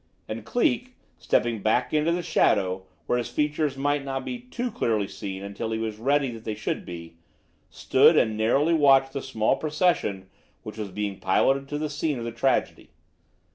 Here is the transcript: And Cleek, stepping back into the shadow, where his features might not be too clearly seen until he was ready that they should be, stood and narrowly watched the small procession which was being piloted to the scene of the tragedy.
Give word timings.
And 0.27 0.43
Cleek, 0.43 0.95
stepping 1.19 1.61
back 1.61 1.93
into 1.93 2.11
the 2.11 2.23
shadow, 2.23 2.87
where 3.05 3.19
his 3.19 3.29
features 3.29 3.77
might 3.77 4.03
not 4.03 4.25
be 4.25 4.39
too 4.39 4.71
clearly 4.71 5.07
seen 5.07 5.43
until 5.43 5.69
he 5.69 5.77
was 5.77 5.97
ready 5.99 6.31
that 6.31 6.43
they 6.43 6.55
should 6.55 6.85
be, 6.85 7.17
stood 7.69 8.17
and 8.17 8.35
narrowly 8.35 8.73
watched 8.73 9.13
the 9.13 9.21
small 9.21 9.57
procession 9.57 10.27
which 10.63 10.79
was 10.79 10.89
being 10.89 11.19
piloted 11.19 11.67
to 11.67 11.77
the 11.77 11.87
scene 11.87 12.17
of 12.17 12.25
the 12.25 12.31
tragedy. 12.31 12.89